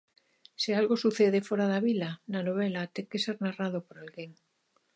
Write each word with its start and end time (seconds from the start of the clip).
Se 0.61 0.69
algo 0.79 0.95
sucede 1.03 1.45
fóra 1.47 1.65
da 1.73 1.79
vila, 1.87 2.09
na 2.31 2.41
novela 2.47 2.91
ten 2.95 3.05
que 3.11 3.23
ser 3.25 3.35
narrado 3.45 3.79
por 3.87 3.95
alguén. 3.97 4.31